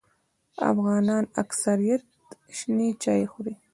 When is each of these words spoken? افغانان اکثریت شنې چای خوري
افغانان 0.71 1.23
اکثریت 1.43 2.03
شنې 2.57 2.89
چای 3.03 3.23
خوري 3.31 3.53